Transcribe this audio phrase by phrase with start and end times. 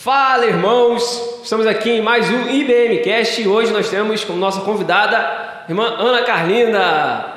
[0.00, 1.42] Fala, irmãos!
[1.42, 5.94] Estamos aqui em mais um IBMcast e hoje nós temos como nossa convidada a irmã
[5.98, 7.34] Ana Carlinda.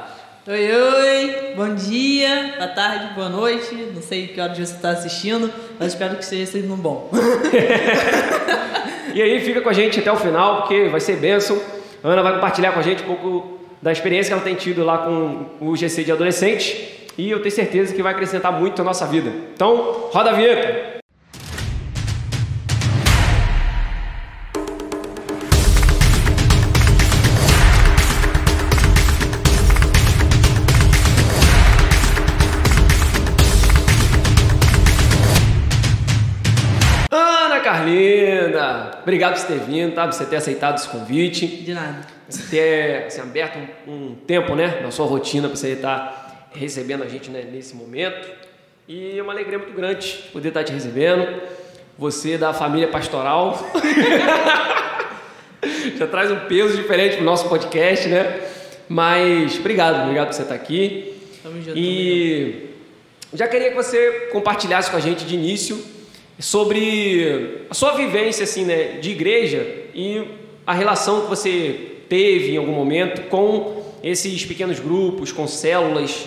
[0.48, 3.76] Oi, oi, bom dia, boa tarde, boa noite.
[3.94, 7.12] Não sei que hora você está assistindo, mas espero que seja sendo bom.
[9.14, 11.62] e aí, fica com a gente até o final, porque vai ser bênção.
[12.02, 14.86] A Ana vai compartilhar com a gente um pouco da experiência que ela tem tido
[14.86, 18.86] lá com o GC de adolescente e eu tenho certeza que vai acrescentar muito na
[18.86, 19.30] nossa vida.
[19.54, 20.93] Então, roda a vinheta!
[39.04, 40.08] Obrigado por você ter vindo, tá?
[40.08, 41.46] Por você ter aceitado esse convite.
[41.46, 42.00] De nada.
[42.28, 47.04] Você ter assim, aberto um, um, tempo, né, na sua rotina para você estar recebendo
[47.04, 48.28] a gente né, nesse momento.
[48.88, 51.42] E é uma alegria muito grande poder estar te recebendo.
[51.98, 53.72] Você da família pastoral.
[55.98, 58.42] Já traz um peso diferente para o nosso podcast, né?
[58.90, 61.14] Mas obrigado, obrigado por você estar aqui.
[61.42, 61.78] Tamo junto.
[61.78, 62.70] E
[63.34, 65.82] já queria que você compartilhasse com a gente de início
[66.40, 70.28] sobre a sua vivência assim, né, de igreja e
[70.66, 76.26] a relação que você teve em algum momento com esses pequenos grupos, com células.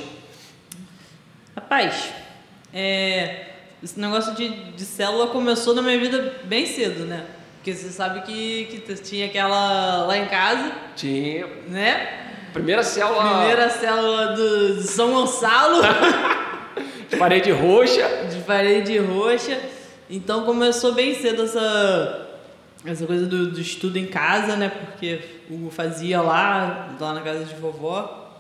[1.54, 2.12] Rapaz,
[2.72, 3.46] é,
[3.82, 7.24] esse negócio de, de célula começou na minha vida bem cedo, né?
[7.56, 10.72] Porque você sabe que, que tinha aquela lá em casa.
[10.94, 11.46] Tinha.
[11.66, 12.26] Né?
[12.52, 13.38] Primeira célula.
[13.38, 15.82] Primeira célula do, São Gonçalo.
[17.10, 18.08] de parede roxa.
[18.30, 19.60] De parede roxa.
[20.08, 22.28] Então começou bem cedo essa,
[22.84, 24.68] essa coisa do, do estudo em casa, né?
[24.68, 28.38] Porque o fazia lá, lá na casa de vovó.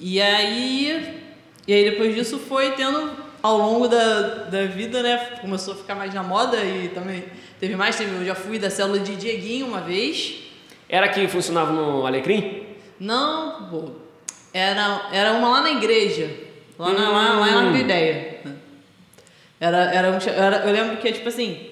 [0.00, 1.20] E aí,
[1.66, 5.16] e aí depois disso foi tendo ao longo da, da vida, né?
[5.40, 7.24] Começou a ficar mais na moda e também
[7.60, 7.96] teve mais.
[7.96, 10.34] Teve, eu já fui da célula de Dieguinho uma vez.
[10.88, 12.66] Era que funcionava no Alecrim?
[12.98, 13.90] Não, pô.
[14.54, 16.30] Era, era uma lá na igreja.
[16.78, 16.92] Lá, hum.
[16.94, 18.40] na, lá, lá na Ideia.
[19.62, 21.70] Era, era, um, era, eu lembro que, tipo assim,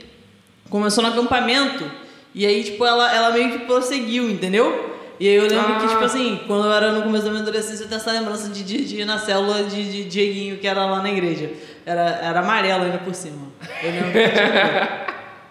[0.68, 1.90] começou no acampamento
[2.32, 4.96] e aí, tipo, ela, ela meio que prosseguiu, entendeu?
[5.18, 5.80] E aí eu lembro ah.
[5.80, 8.48] que, tipo assim, quando eu era no começo da minha adolescência, eu tenho essa lembrança
[8.48, 11.50] de, de, de ir na célula de, de Dieguinho, que era lá na igreja.
[11.84, 13.48] Era, era amarelo ainda por cima.
[13.82, 15.06] Eu lembro que tinha,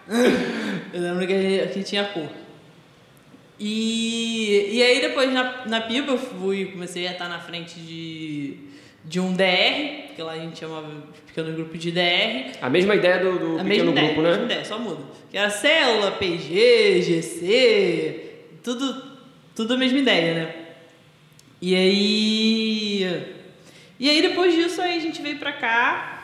[0.94, 2.28] eu lembro que, que tinha cor.
[3.58, 8.70] E, e aí depois na, na PIBA eu fui, comecei a estar na frente de
[9.04, 12.58] de um DR, que lá a gente chamava de pequeno grupo de DR.
[12.60, 14.28] A mesma ideia do, do a pequeno ideia, grupo, né?
[14.28, 15.02] A mesma ideia, só muda.
[15.30, 18.30] Que era célula, PG, GC,
[18.62, 19.02] tudo,
[19.54, 20.54] tudo a mesma ideia, né?
[21.60, 23.36] E aí...
[23.98, 26.20] E aí depois disso aí a gente veio pra cá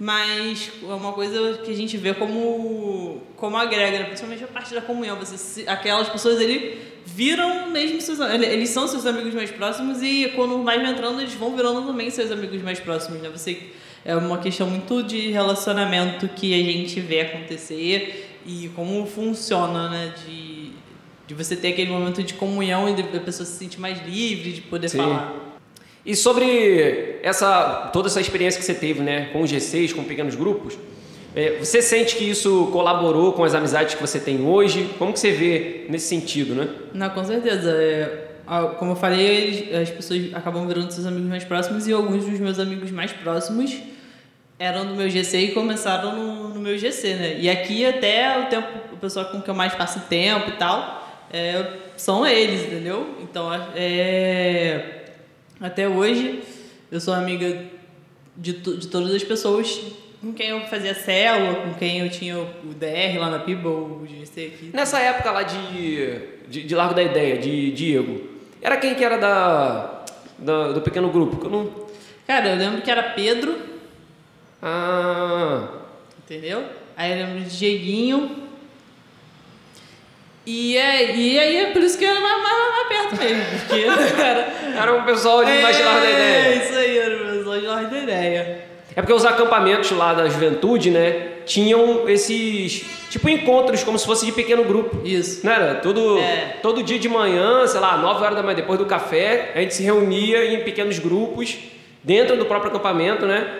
[0.00, 2.89] mas é uma coisa que a gente vê como,
[3.40, 4.04] como agrega, né?
[4.04, 5.16] principalmente a parte da comunhão.
[5.16, 10.62] Você, aquelas pessoas ele viram mesmo seus eles são seus amigos mais próximos e quando
[10.62, 13.30] vai entrando eles vão virando também seus amigos mais próximos, né?
[13.30, 13.70] Você
[14.04, 20.14] é uma questão muito de relacionamento que a gente vê acontecer e como funciona, né?
[20.24, 20.70] De,
[21.26, 24.60] de você ter aquele momento de comunhão e a pessoa se sentir mais livre de
[24.60, 24.98] poder Sim.
[24.98, 25.34] falar.
[26.04, 30.34] E sobre essa toda essa experiência que você teve, né, com os G6, com pequenos
[30.34, 30.78] grupos,
[31.58, 34.90] você sente que isso colaborou com as amizades que você tem hoje?
[34.98, 36.68] Como que você vê nesse sentido, né?
[36.92, 37.70] Não, com certeza.
[37.70, 38.28] É,
[38.78, 42.58] como eu falei, as pessoas acabam virando seus amigos mais próximos e alguns dos meus
[42.58, 43.76] amigos mais próximos
[44.58, 47.36] eram do meu GC e começaram no, no meu GC, né?
[47.38, 51.08] E aqui até o tempo, o pessoal com que eu mais passo tempo e tal,
[51.32, 51.64] é,
[51.96, 53.16] são eles, entendeu?
[53.22, 55.00] Então, é
[55.60, 56.42] até hoje,
[56.90, 57.64] eu sou amiga
[58.36, 59.80] de, de todas as pessoas
[60.20, 64.06] com quem eu fazia célula, com quem eu tinha o DR lá na PIBA, o
[64.06, 64.70] GC aqui.
[64.72, 68.28] Nessa época lá de, de, de Largo da Ideia, de Diego,
[68.60, 70.04] era quem que era da,
[70.38, 71.44] da, do pequeno grupo?
[71.44, 71.90] Eu não...
[72.26, 73.58] Cara, eu lembro que era Pedro.
[74.62, 75.68] Ah.
[76.18, 76.64] Entendeu?
[76.96, 78.48] Aí eu lembro de Dieguinho.
[80.44, 83.82] E, é, e aí é por isso que era mais, mais, mais perto mesmo, porque
[84.20, 84.40] era,
[84.76, 86.46] era um pessoal de largo da ideia.
[86.46, 88.69] É, isso aí, era um pessoal de largo da ideia.
[89.00, 94.26] É porque os acampamentos lá da juventude, né, tinham esses, tipo, encontros como se fosse
[94.26, 95.00] de pequeno grupo.
[95.02, 95.40] Isso.
[95.42, 95.76] Não era?
[95.76, 96.58] Todo, é.
[96.60, 99.72] todo dia de manhã, sei lá, 9 horas da manhã, depois do café, a gente
[99.72, 101.56] se reunia em pequenos grupos,
[102.04, 103.50] dentro do próprio acampamento, né?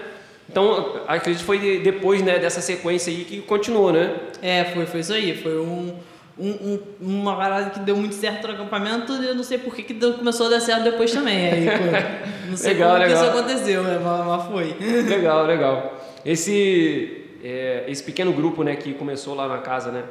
[0.46, 4.14] Então, acredito que foi depois né, dessa sequência aí que continuou, né?
[4.42, 5.34] É, foi, foi isso aí.
[5.38, 5.94] Foi um
[6.40, 9.74] um, um, uma parada que deu muito certo no acampamento e eu não sei por
[9.74, 11.50] que, que deu, começou a dar certo depois também.
[11.50, 13.22] Aí, pô, não sei legal, como legal.
[13.22, 14.00] que isso aconteceu, né?
[14.02, 14.76] mas, mas foi.
[15.08, 16.00] Legal, legal.
[16.24, 20.04] Esse, é, esse pequeno grupo, né, que começou lá na casa, né,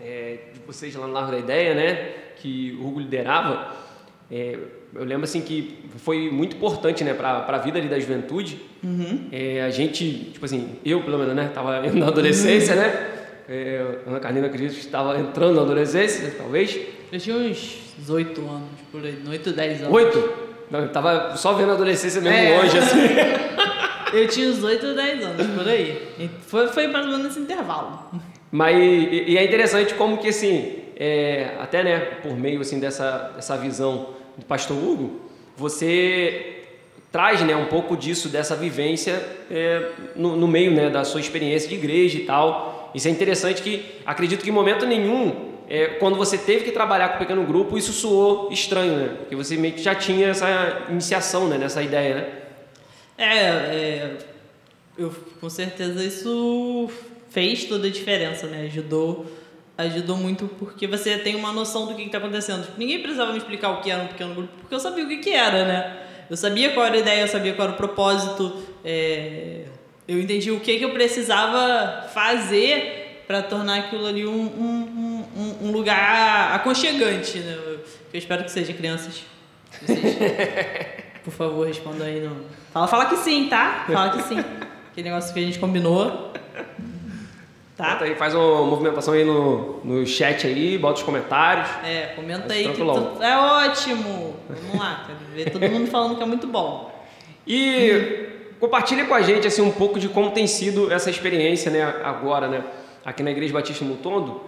[0.00, 3.72] é, de vocês lá no Largo da Ideia, né, que o Hugo liderava,
[4.30, 4.58] é,
[4.94, 8.60] eu lembro assim que foi muito importante, né, para a vida ali da juventude.
[8.82, 9.28] Uhum.
[9.32, 13.11] É, a gente, tipo assim, eu pelo menos, né, tava na adolescência, né,
[13.48, 16.78] é, Ana Carolina acredito que estava entrando na adolescência, talvez.
[17.10, 19.94] Eu tinha uns 18 anos, por aí, 8, 10 anos.
[19.94, 20.32] Oito?
[20.70, 22.58] Não, eu tava só vendo a adolescência mesmo É.
[22.58, 22.98] longe, assim.
[24.12, 25.98] Eu tinha uns 8 ou 10 anos, por aí.
[26.46, 27.98] Foi, foi mais ou menos nesse intervalo.
[28.50, 33.32] Mas e, e é interessante como que assim, é, até né, por meio assim dessa,
[33.34, 35.22] dessa visão do Pastor Hugo,
[35.56, 36.58] você
[37.10, 39.18] traz né, um pouco disso dessa vivência
[39.50, 42.71] é, no, no meio né, da sua experiência de igreja e tal.
[42.94, 47.08] Isso é interessante que acredito que em momento nenhum é, quando você teve que trabalhar
[47.10, 49.16] com um pequeno grupo isso soou estranho, né?
[49.20, 52.26] Porque você meio que já tinha essa iniciação né, nessa ideia, né?
[53.16, 54.18] É, é,
[54.98, 55.10] eu
[55.40, 56.90] com certeza isso
[57.30, 58.66] fez toda a diferença, né?
[58.66, 59.26] Ajudou,
[59.78, 62.66] ajudou muito porque você tem uma noção do que está acontecendo.
[62.76, 65.18] Ninguém precisava me explicar o que era um pequeno grupo, porque eu sabia o que,
[65.18, 65.96] que era, né?
[66.28, 69.64] Eu sabia qual era a ideia, eu sabia qual era o propósito, é,
[70.08, 75.68] eu entendi o que, que eu precisava fazer para tornar aquilo ali um, um, um,
[75.68, 77.56] um lugar aconchegante, né?
[77.66, 77.80] Eu,
[78.18, 79.22] espero que seja crianças.
[79.80, 80.00] Vocês
[81.24, 82.36] por favor, responda aí no.
[82.72, 83.84] Fala, fala que sim, tá?
[83.90, 84.38] Fala que sim.
[84.90, 86.32] Aquele negócio que a gente combinou.
[87.76, 87.98] Tá?
[88.00, 91.68] Aí, faz uma movimentação aí no, no chat aí, bota os comentários.
[91.84, 93.14] É, comenta aí que tranquilão.
[93.16, 94.36] tu- é ótimo.
[94.48, 96.92] Vamos lá, quero ver todo mundo falando que é muito bom.
[97.46, 98.28] E
[98.62, 102.46] compartilha com a gente assim um pouco de como tem sido essa experiência, né, agora,
[102.46, 102.62] né,
[103.04, 104.40] aqui na Igreja Batista Mutondo.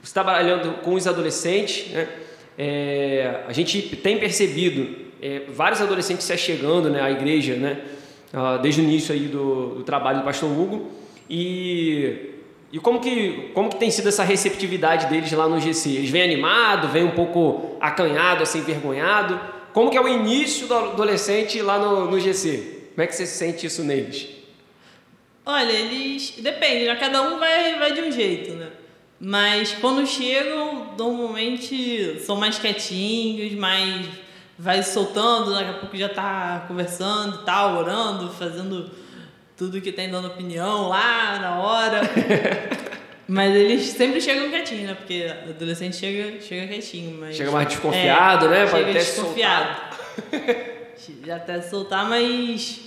[0.00, 2.08] Você está trabalhando com os adolescentes, né?
[2.56, 7.80] É, a gente tem percebido é, vários adolescentes se achegando, né, à igreja, né,
[8.32, 10.92] ah, desde o início aí do, do trabalho do Pastor Hugo
[11.28, 12.34] e
[12.72, 15.90] e como que, como que tem sido essa receptividade deles lá no GC?
[15.90, 19.40] Eles vêm animado, vêm um pouco acanhado, assim, envergonhado?
[19.72, 22.75] Como que é o início do adolescente lá no, no GC?
[22.96, 24.26] Como é que você sente isso neles?
[25.44, 26.32] Olha, eles.
[26.38, 26.96] Depende, né?
[26.96, 28.70] Cada um vai, vai de um jeito, né?
[29.20, 34.06] Mas quando chegam, normalmente são mais quietinhos, mais.
[34.58, 38.90] Vai soltando, daqui a pouco já tá conversando e tal, orando, fazendo
[39.58, 42.00] tudo que tem dando opinião lá na hora.
[43.28, 44.94] Mas eles sempre chegam quietinhos, né?
[44.94, 47.36] Porque adolescente chega, chega quietinho, mas.
[47.36, 48.66] Chega mais desconfiado, né?
[48.66, 49.76] Pode Chega desconfiado.
[51.24, 52.80] Já até soltar, mas.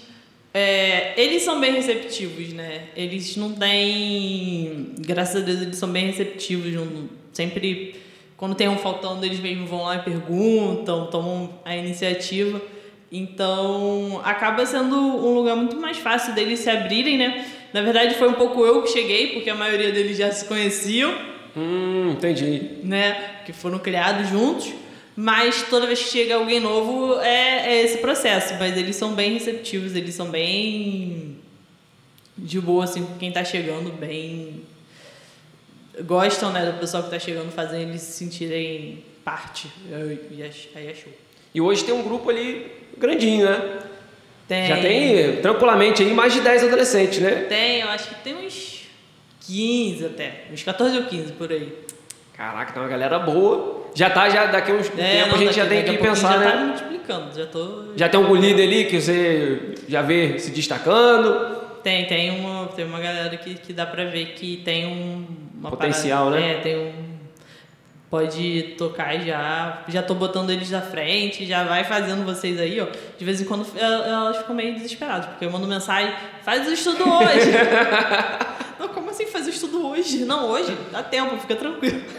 [0.53, 2.83] é, eles são bem receptivos, né?
[2.95, 4.93] Eles não têm.
[4.99, 6.73] Graças a Deus, eles são bem receptivos.
[6.73, 7.95] não- sempre.
[8.37, 12.61] Quando tem um faltando, eles mesmos vão lá e perguntam, tomam a iniciativa.
[13.11, 17.45] Então, acaba sendo um lugar muito mais fácil deles se abrirem, né?
[17.73, 21.13] Na verdade, foi um pouco eu que cheguei, porque a maioria deles já se conheciam
[21.57, 22.61] Hum, entendi.
[22.83, 23.41] né?
[23.45, 24.71] Que foram criados juntos.
[25.21, 28.53] Mas toda vez que chega alguém novo é, é esse processo.
[28.57, 31.37] Mas eles são bem receptivos, eles são bem
[32.37, 34.61] de boa, assim, com quem tá chegando, bem.
[36.05, 39.67] Gostam, né, do pessoal que tá chegando, fazem eles se sentirem parte.
[39.89, 41.11] E aí é show.
[41.53, 43.79] E hoje tem um grupo ali grandinho, né?
[44.47, 47.43] Tem, Já tem tranquilamente aí mais de 10 adolescentes, né?
[47.49, 48.87] Tem, eu acho que tem uns
[49.41, 50.45] 15 até.
[50.49, 51.77] Uns 14 ou 15 por aí.
[52.37, 53.78] Caraca, tem uma galera boa.
[53.95, 56.33] Já tá, já daqui a uns É, tempo não, a gente já tem que pensar,
[56.33, 56.51] já né?
[56.51, 57.83] tá multiplicando, já tô.
[57.95, 61.57] Já tem algum líder ali que você já vê se destacando?
[61.83, 65.25] Tem, tem uma, tem uma galera que, que dá pra ver que tem um
[65.59, 66.51] uma Potencial, parada- né?
[66.53, 66.91] É, tem um
[68.09, 72.87] pode tocar já já tô botando eles na frente, já vai fazendo vocês aí, ó.
[73.17, 76.11] De vez em quando el- elas ficam meio desesperadas, porque eu mando mensagem,
[76.43, 77.51] faz o estudo hoje.
[78.79, 80.19] Não, como assim faz o estudo hoje?
[80.23, 81.99] Não, hoje dá tempo, fica tranquilo.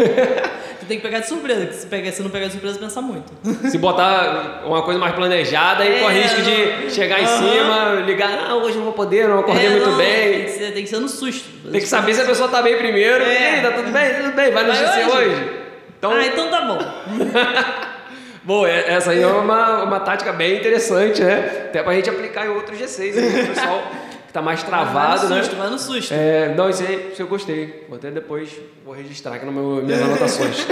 [0.78, 3.00] tu tem que pegar de surpresa, que se, pegar, se não pegar de surpresa, pensa
[3.00, 3.32] muito.
[3.70, 6.90] Se botar uma coisa mais planejada, aí É, corre risco de não.
[6.90, 10.06] chegar em cima, ligar, ah, hoje não vou poder, não acordei É, muito não, Tem
[10.06, 10.44] bem.
[10.44, 11.48] que, ser, tem que ser no susto.
[11.70, 13.24] Tem que saber se a pessoa tá bem primeiro.
[13.24, 13.32] É.
[13.32, 14.14] E aí, tá tudo bem?
[14.16, 15.28] Tudo bem, vai no Vai GC hoje?
[15.30, 15.60] hoje.
[16.00, 16.78] Então, Ah, então tá bom.
[18.42, 21.66] bom, é- essa aí é uma, uma tática bem interessante, né?
[21.68, 23.42] Até pra gente aplicar em outros G6, né?
[23.44, 23.82] o pessoal
[24.26, 25.42] que tá mais travado, vai no né?
[25.42, 26.14] susto, vai no susto.
[26.14, 27.84] É, não, isso aí isso eu gostei.
[27.88, 28.48] Vou até depois
[28.84, 30.66] vou registrar aqui nas minhas anotações.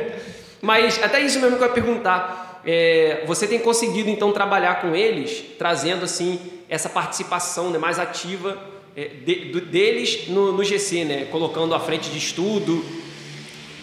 [0.60, 2.62] Mas até isso mesmo que eu ia perguntar.
[2.64, 8.56] É, você tem conseguido então trabalhar com eles, trazendo assim essa participação né, mais ativa
[8.96, 11.26] é, de- do- deles no, no GC, né?
[11.30, 12.84] Colocando à frente de estudo.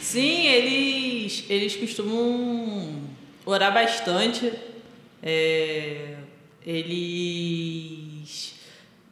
[0.09, 2.99] Sim, eles, eles costumam
[3.45, 4.51] orar bastante.
[5.21, 6.15] É,
[6.65, 8.55] eles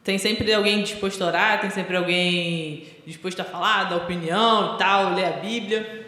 [0.02, 4.78] tem sempre alguém disposto a orar, tem sempre alguém disposto a falar, dar opinião e
[4.78, 6.04] tal, ler a Bíblia.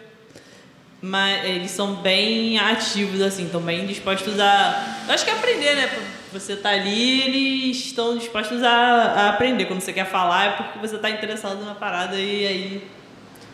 [1.01, 5.05] Mas eles são bem ativos, assim, estão bem dispostos a.
[5.07, 5.89] Eu acho que aprender, né?
[6.33, 9.67] Você tá ali, eles estão dispostos a, a aprender.
[9.67, 13.00] Quando você quer falar, é porque você tá interessado na parada e aí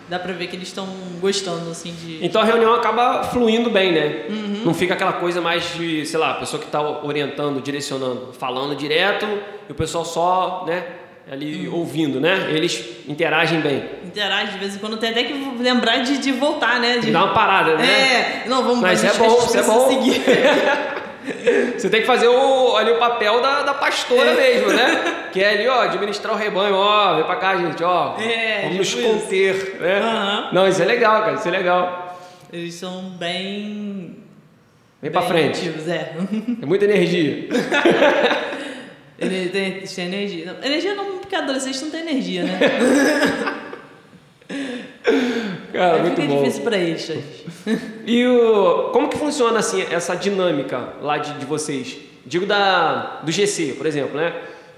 [0.09, 0.87] dá pra ver que eles estão
[1.19, 2.25] gostando, assim, de.
[2.25, 4.25] Então a reunião acaba fluindo bem, né?
[4.29, 4.61] Uhum.
[4.65, 8.75] Não fica aquela coisa mais de, sei lá, a pessoa que tá orientando, direcionando, falando
[8.75, 9.25] direto
[9.67, 10.83] e o pessoal só, né?
[11.29, 11.79] ali uhum.
[11.79, 12.47] ouvindo, né?
[12.49, 13.83] Eles interagem bem.
[14.05, 16.99] Interagem, de vez em quando tem até que lembrar de, de voltar, né?
[16.99, 17.11] De...
[17.11, 17.85] Dar uma parada, né?
[17.85, 19.87] É, não, vamos Mas é bom, é bom.
[19.89, 20.21] Seguir.
[21.77, 24.35] Você tem que fazer o, ali o papel da, da pastora é.
[24.35, 25.13] mesmo, né?
[25.31, 28.15] Que é ali, ó, administrar o rebanho, ó, vem pra cá, gente, ó.
[28.17, 29.75] É, vamos nos tipo conter, isso.
[29.75, 29.99] né?
[29.99, 30.53] Uhum.
[30.53, 32.17] Não, isso é legal, cara, isso é legal.
[32.51, 34.15] Eles são bem.
[34.99, 35.59] Vem bem pra frente.
[35.59, 36.15] Ativos, é.
[36.61, 37.49] é muita energia.
[39.19, 40.53] Ele tem, tem energia.
[40.53, 42.59] Não, energia não, porque adolescente não tem energia, né?
[45.71, 46.39] Cara, muito fica bom.
[46.43, 47.11] difícil pra eles.
[48.05, 51.97] E o, como que funciona assim essa dinâmica lá de, de vocês?
[52.25, 54.33] Digo da, do GC, por exemplo, né?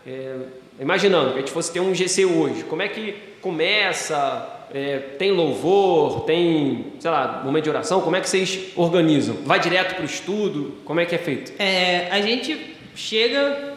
[0.07, 0.35] É,
[0.79, 4.55] imaginando que a gente fosse ter um GC hoje, como é que começa?
[4.73, 9.35] É, tem louvor, tem, sei lá, momento de oração, como é que vocês organizam?
[9.43, 10.77] Vai direto para o estudo?
[10.85, 11.51] Como é que é feito?
[11.59, 13.75] É, a gente chega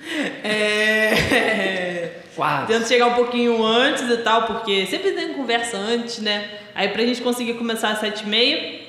[0.44, 1.95] é...
[2.36, 2.66] Quase.
[2.66, 6.50] Tento chegar um pouquinho antes e tal, porque sempre tem conversa antes, né?
[6.74, 8.80] Aí pra gente conseguir começar às sete e meia,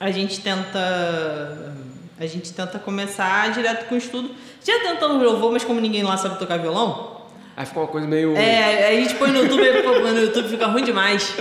[0.00, 1.74] a gente tenta...
[2.18, 4.30] A gente tenta começar direto com o estudo.
[4.64, 7.12] Já tentando louvor, mas como ninguém lá sabe tocar violão...
[7.56, 8.36] Aí ficou uma coisa meio...
[8.36, 11.34] É, aí a gente põe no YouTube, no YouTube fica ruim demais.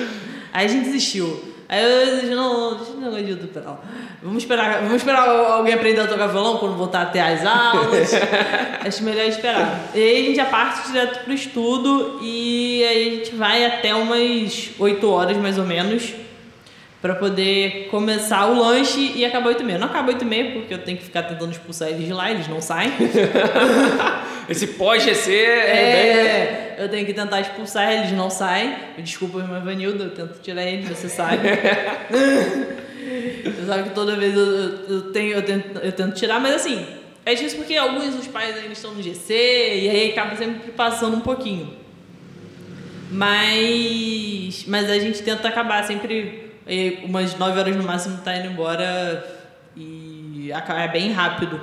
[0.54, 1.53] Aí a gente desistiu.
[1.74, 3.80] Aí eu disse, não, deixa eu não de YouTube não.
[4.22, 8.12] Vamos esperar, vamos esperar alguém aprender a tocar violão quando voltar a ter as aulas.
[8.86, 9.80] Acho melhor esperar.
[9.96, 13.96] E aí a gente já parte direto pro estudo e aí a gente vai até
[13.96, 16.14] umas 8 horas mais ou menos
[17.04, 19.78] para poder começar o lanche e acabar 8 e meia.
[19.78, 22.32] Não acaba 8 e meia porque eu tenho que ficar tentando expulsar eles de lá,
[22.32, 22.94] eles não saem.
[24.48, 26.86] Esse pós-GC é, é bem...
[26.86, 28.74] Eu tenho que tentar expulsar eles, não saem.
[29.00, 31.40] Desculpa, irmã Vanilda, eu tento tirar eles, você sabe.
[33.44, 34.46] você sabe que toda vez eu,
[34.88, 36.88] eu, tenho, eu, tento, eu tento tirar, mas assim,
[37.26, 41.18] é difícil porque alguns dos pais ainda estão no GC e aí acaba sempre passando
[41.18, 41.74] um pouquinho.
[43.12, 46.43] Mas, mas a gente tenta acabar sempre
[47.06, 49.24] umas 9 horas no máximo tá indo embora
[49.76, 51.60] e é bem rápido.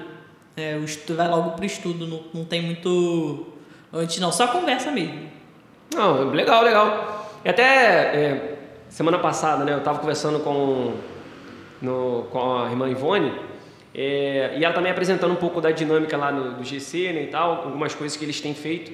[0.56, 3.46] É, o estudo vai logo pro estudo, não, não tem muito
[3.92, 5.28] antes não, só conversa mesmo.
[5.94, 7.30] Não, legal, legal.
[7.44, 10.94] E até é, semana passada, né, eu estava conversando com,
[11.80, 13.32] no, com a irmã Ivone
[13.94, 17.26] é, e ela também apresentando um pouco da dinâmica lá no, do GC né, e
[17.26, 18.92] tal, algumas coisas que eles têm feito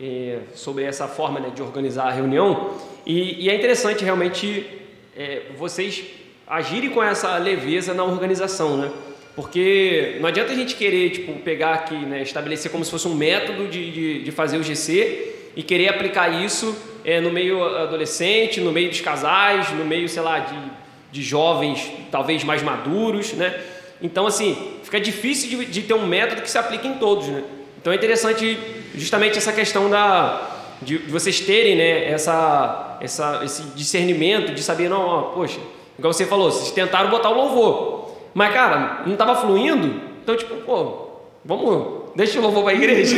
[0.00, 2.74] é, sobre essa forma né, de organizar a reunião.
[3.04, 4.77] E, e é interessante realmente
[5.18, 6.04] é, vocês
[6.46, 8.90] agirem com essa leveza na organização, né?
[9.34, 13.14] Porque não adianta a gente querer tipo, pegar aqui, né, estabelecer como se fosse um
[13.14, 18.60] método de, de, de fazer o GC e querer aplicar isso é, no meio adolescente,
[18.60, 20.56] no meio dos casais, no meio, sei lá, de,
[21.12, 23.60] de jovens talvez mais maduros, né?
[24.00, 27.42] Então, assim, fica difícil de, de ter um método que se aplique em todos, né?
[27.80, 28.58] Então é interessante
[28.94, 35.00] justamente essa questão da, de vocês terem né, essa, essa, esse discernimento de saber, não,
[35.00, 35.60] ó, poxa,
[35.98, 38.10] igual você falou, vocês tentaram botar o louvor.
[38.34, 40.00] Mas, cara, não estava fluindo.
[40.22, 41.08] Então, tipo, pô,
[41.44, 43.16] vamos, deixa o louvor para a igreja.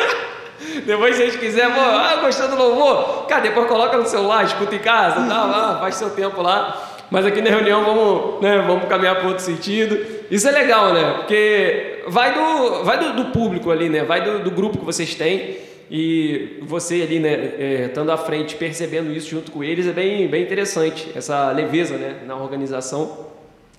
[0.84, 3.26] depois, se a gente quiser, pô, ah, gostou do louvor?
[3.26, 6.94] Cara, depois coloca no celular, escuta em casa, tá, lá, faz seu tempo lá.
[7.10, 9.98] Mas aqui na reunião vamos, né, vamos caminhar para outro sentido.
[10.30, 11.14] Isso é legal, né?
[11.18, 14.02] Porque vai do, vai do, do público ali, né?
[14.02, 15.56] Vai do, do, grupo que vocês têm.
[15.90, 20.26] E você ali, né, é, estando à frente, percebendo isso junto com eles, é bem,
[20.26, 23.26] bem interessante, essa leveza né, na organização.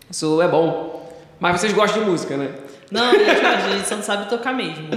[0.10, 1.12] Isso é bom.
[1.40, 2.50] Mas vocês gostam de música, né?
[2.90, 4.88] Não, a gente, a gente só não sabe tocar mesmo.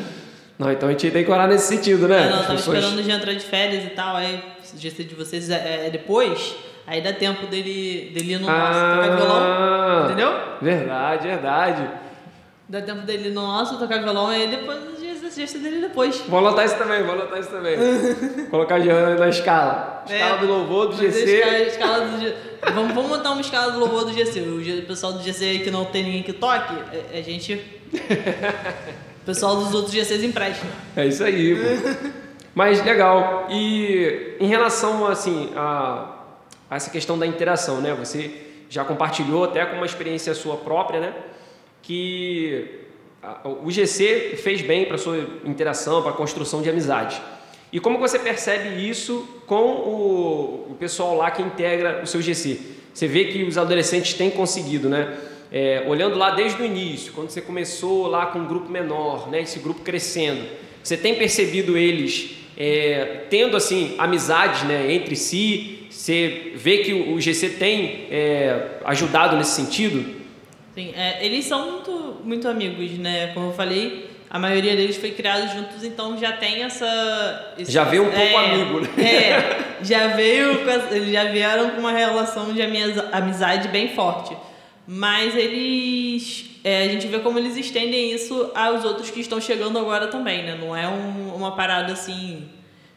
[0.58, 2.26] Não, então a gente tem que orar nesse sentido, né?
[2.26, 2.78] É, não, tava pessoas...
[2.78, 6.54] esperando de entrar de férias e tal, aí o GC de vocês é, é, depois,
[6.86, 10.32] aí dá tempo dele, dele ir no nosso ah, tocar violão, entendeu?
[10.60, 11.90] Verdade, verdade.
[12.68, 14.89] Dá tempo dele ir no nosso tocar violão, aí depois
[15.34, 16.22] GC dele depois.
[16.28, 17.76] Vou anotar isso também, vou anotar isso também.
[18.50, 20.04] Colocar a na escala.
[20.06, 21.24] Escala é, do louvor do GC.
[21.24, 24.40] Escala, escala do Vamos, vamos montar uma escala do louvor do GC.
[24.40, 27.22] O pessoal do GC aí que não tem ninguém que toque, a, é, é a
[27.22, 27.54] gente.
[27.92, 30.66] o pessoal dos outros GCs empresta.
[30.96, 32.10] É isso aí, pô.
[32.54, 33.46] Mas legal.
[33.50, 36.16] E em relação assim a,
[36.68, 37.94] a essa questão da interação, né?
[37.94, 38.30] Você
[38.68, 41.14] já compartilhou até com uma experiência sua própria, né?
[41.82, 42.89] Que
[43.44, 47.20] o GC fez bem para sua interação, para a construção de amizade.
[47.72, 52.58] E como você percebe isso com o, o, pessoal lá que integra o seu GC?
[52.92, 55.16] Você vê que os adolescentes têm conseguido, né?
[55.52, 59.42] É, olhando lá desde o início, quando você começou lá com um grupo menor, né?
[59.42, 60.44] Esse grupo crescendo,
[60.82, 64.92] você tem percebido eles é, tendo assim amizades, né?
[64.92, 65.86] Entre si.
[65.90, 70.20] Você vê que o, GC tem é, ajudado nesse sentido?
[70.74, 71.79] Sim, é, eles são
[72.24, 73.28] muito, amigos, né?
[73.34, 77.54] Como eu falei, a maioria deles foi criado juntos, então já tem essa.
[77.58, 78.88] Esse, já veio um pouco é, amigo, né?
[79.04, 80.60] É, já veio,
[80.90, 84.36] eles já vieram com uma relação de amizade bem forte.
[84.86, 86.46] Mas eles.
[86.62, 90.44] É, a gente vê como eles estendem isso aos outros que estão chegando agora também,
[90.44, 90.58] né?
[90.60, 92.48] Não é um, uma parada assim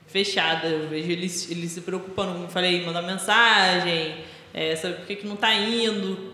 [0.08, 0.68] fechada.
[0.68, 4.16] Eu vejo eles, eles se preocupando, como eu falei, mandar mensagem,
[4.54, 6.33] é, sabe por que, que não está indo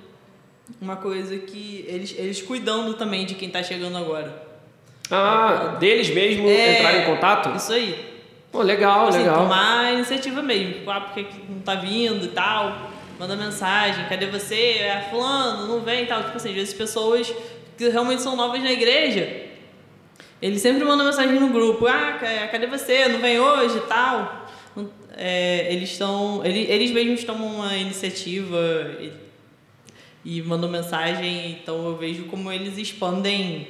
[0.82, 4.48] uma coisa que eles, eles cuidando também de quem está chegando agora.
[5.12, 7.56] Ah, deles mesmo é, entrar em contato?
[7.56, 8.08] Isso aí.
[8.52, 9.44] Pô, legal, assim, legal.
[9.44, 10.74] Tomar a iniciativa mesmo.
[10.74, 12.92] Tipo, ah, porque não tá vindo e tal.
[13.20, 14.56] Manda mensagem, cadê você?
[14.56, 16.24] É fulano, não vem e tal.
[16.24, 17.34] Tipo assim, às vezes pessoas
[17.78, 19.48] que realmente são novas na igreja,
[20.42, 21.88] eles sempre mandam mensagem no grupo.
[21.88, 22.18] Ah,
[22.52, 23.08] cadê você?
[23.08, 24.48] Não vem hoje e tal.
[25.18, 26.42] É, eles estão...
[26.46, 28.58] Eles, eles mesmos tomam uma iniciativa
[30.24, 33.68] e mandam mensagem, então eu vejo como eles expandem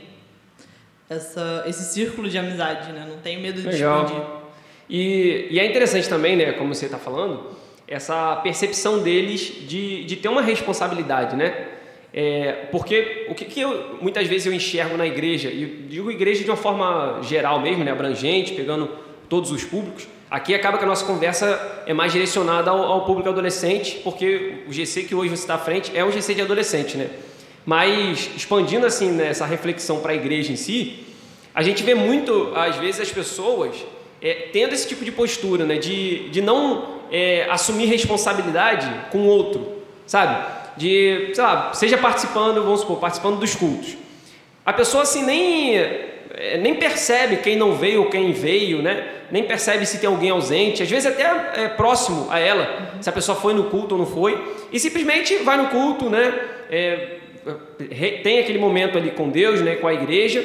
[1.10, 3.06] essa, esse círculo de amizade, né?
[3.10, 4.03] Não tenho medo de Legal.
[4.03, 4.25] expandir.
[4.89, 7.51] E, e é interessante também, né, como você está falando,
[7.88, 11.68] essa percepção deles de, de ter uma responsabilidade, né?
[12.12, 16.44] É, porque o que, que eu, muitas vezes eu enxergo na igreja, e digo igreja
[16.44, 18.89] de uma forma geral mesmo, né, abrangente, pegando
[19.27, 23.29] todos os públicos, Aqui acaba que a nossa conversa é mais direcionada ao, ao público
[23.29, 26.98] adolescente, porque o GC que hoje você está à frente é um GC de adolescente,
[26.98, 27.09] né?
[27.65, 31.03] Mas expandindo assim né, essa reflexão para a igreja em si,
[31.53, 33.75] a gente vê muito, às vezes, as pessoas
[34.21, 35.77] é, tendo esse tipo de postura, né?
[35.77, 39.67] De, de não é, assumir responsabilidade com o outro,
[40.05, 40.45] sabe?
[40.77, 43.98] De, sei lá, seja participando, vamos supor, participando dos cultos.
[44.63, 45.75] A pessoa assim nem,
[46.39, 49.19] é, nem percebe quem não veio ou quem veio, né?
[49.31, 51.23] nem percebe se tem alguém ausente, às vezes até
[51.63, 55.35] é próximo a ela, se a pessoa foi no culto ou não foi, e simplesmente
[55.37, 56.33] vai no culto, né?
[56.69, 57.17] É,
[58.23, 59.75] tem aquele momento ali com Deus, né?
[59.75, 60.43] Com a igreja,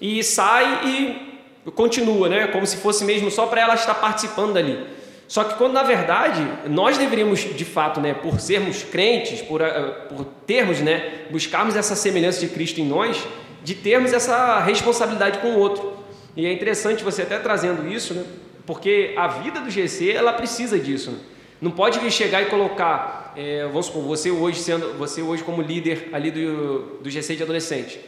[0.00, 2.46] e sai e continua, né?
[2.48, 4.96] Como se fosse mesmo só para ela estar participando dali.
[5.28, 9.90] Só que quando na verdade nós deveríamos, de fato, né, por sermos crentes, por, eh,
[10.08, 13.26] por termos, né, buscarmos essa semelhança de Cristo em nós,
[13.66, 15.96] de termos essa responsabilidade com o outro.
[16.36, 18.24] E é interessante você até trazendo isso, né?
[18.64, 21.10] Porque a vida do GC ela precisa disso.
[21.10, 21.18] Né?
[21.60, 26.10] Não pode chegar e colocar, é, vamos supor, você hoje sendo, você hoje como líder
[26.12, 27.98] ali do, do GC de adolescente.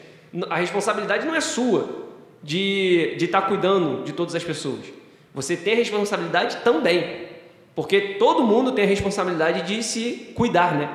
[0.48, 2.06] A responsabilidade não é sua
[2.40, 4.84] de de estar tá cuidando de todas as pessoas.
[5.34, 7.26] Você tem a responsabilidade também,
[7.74, 10.88] porque todo mundo tem a responsabilidade de se cuidar, né?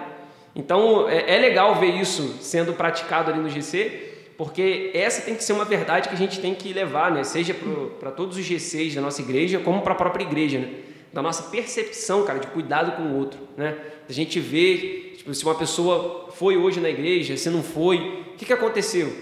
[0.56, 4.13] Então é, é legal ver isso sendo praticado ali no GC
[4.44, 7.24] porque essa tem que ser uma verdade que a gente tem que levar, né?
[7.24, 7.56] seja
[7.98, 10.70] para todos os GCs da nossa igreja, como para a própria igreja, né?
[11.14, 13.40] da nossa percepção, cara, de cuidado com o outro.
[13.56, 13.74] Né?
[14.10, 17.98] A gente vê tipo, se uma pessoa foi hoje na igreja, se não foi,
[18.34, 19.14] o que, que aconteceu?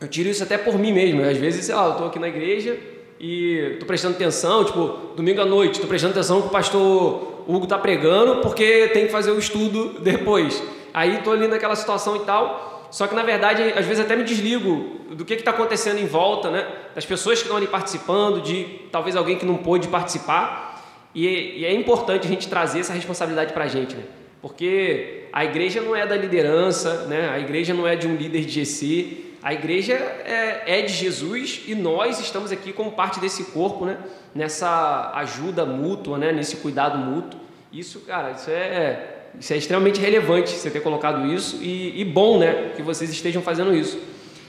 [0.00, 1.22] Eu tiro isso até por mim mesmo.
[1.22, 2.76] Às vezes, sei lá, eu estou aqui na igreja
[3.20, 7.64] e estou prestando atenção, tipo, domingo à noite, estou prestando atenção que o pastor Hugo
[7.64, 10.60] está pregando porque tem que fazer o estudo depois.
[10.92, 12.73] Aí estou ali naquela situação e tal.
[12.94, 16.48] Só que na verdade, às vezes até me desligo do que está acontecendo em volta,
[16.48, 16.64] né?
[16.94, 20.80] Das pessoas que estão ali participando, de talvez alguém que não pôde participar.
[21.12, 21.26] E,
[21.58, 24.04] e é importante a gente trazer essa responsabilidade para a gente, né?
[24.40, 27.30] Porque a igreja não é da liderança, né?
[27.30, 29.24] A igreja não é de um líder de GC.
[29.42, 33.98] A igreja é, é de Jesus e nós estamos aqui como parte desse corpo, né?
[34.32, 36.30] Nessa ajuda mútua, né?
[36.30, 37.40] Nesse cuidado mútuo.
[37.72, 42.38] Isso, cara, isso é isso é extremamente relevante você ter colocado isso e, e bom,
[42.38, 43.98] né, que vocês estejam fazendo isso.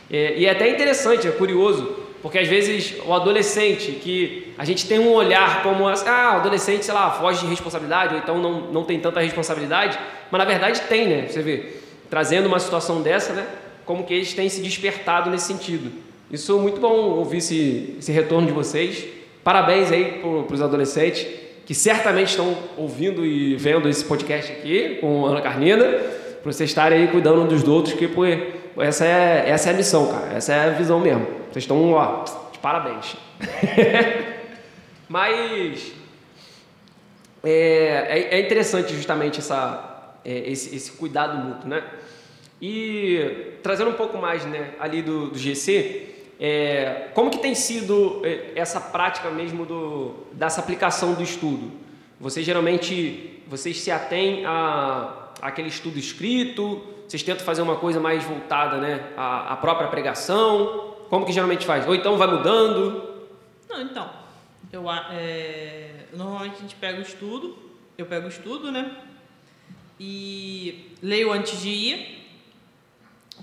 [0.09, 4.87] É, e é até interessante, é curioso, porque às vezes o adolescente que a gente
[4.87, 8.71] tem um olhar como ah, o adolescente, sei lá, foge de responsabilidade ou então não,
[8.71, 9.99] não tem tanta responsabilidade,
[10.31, 11.27] mas na verdade tem, né?
[11.27, 11.73] Você vê,
[12.09, 13.45] trazendo uma situação dessa, né?
[13.85, 15.91] Como que eles têm se despertado nesse sentido.
[16.31, 19.05] Isso é muito bom ouvir esse, esse retorno de vocês.
[19.43, 21.27] Parabéns aí para os adolescentes
[21.65, 25.83] que certamente estão ouvindo e vendo esse podcast aqui com Ana Carnina,
[26.41, 28.23] para vocês estarem aí cuidando dos outros, que pô,
[28.77, 30.33] essa, é, essa é a missão, cara.
[30.33, 31.25] Essa é a visão mesmo.
[31.51, 33.15] Vocês estão, ó, de parabéns.
[35.09, 35.91] Mas
[37.43, 37.51] é,
[38.09, 41.83] é, é, interessante justamente essa, é, esse, esse cuidado mútuo, né?
[42.61, 48.21] E trazendo um pouco mais né, ali do, do GC, é, como que tem sido
[48.25, 51.71] é, essa prática mesmo do, dessa aplicação do estudo?
[52.19, 56.81] Vocês geralmente vocês se atêm a, aquele estudo escrito?
[57.07, 60.95] Vocês tentam fazer uma coisa mais voltada né, à, à própria pregação?
[61.09, 61.87] Como que geralmente faz?
[61.87, 63.25] Ou então vai mudando?
[63.69, 64.09] Não, então.
[64.71, 67.55] Eu, é, normalmente a gente pega o estudo,
[67.97, 68.91] eu pego o estudo, né?
[69.99, 72.24] E leio antes de ir,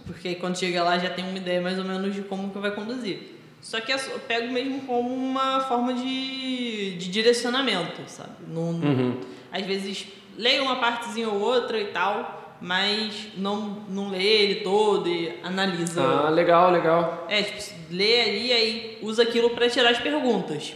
[0.07, 2.70] porque quando chega lá já tem uma ideia mais ou menos de como que vai
[2.72, 3.33] conduzir.
[3.61, 8.33] Só que eu pego mesmo como uma forma de, de direcionamento, sabe?
[8.48, 9.20] Não, uhum.
[9.52, 15.09] Às vezes leio uma partezinha ou outra e tal, mas não, não lê ele todo
[15.09, 16.02] e analisa.
[16.02, 17.26] Ah, legal, legal.
[17.28, 20.74] É, tipo, lê ali e aí usa aquilo para tirar as perguntas.